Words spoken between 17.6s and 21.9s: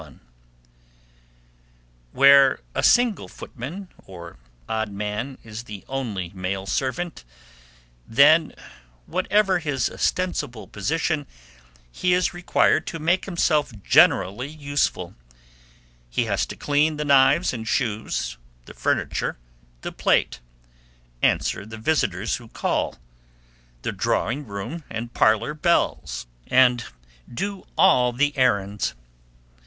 shoes, the furniture, the plate; answer the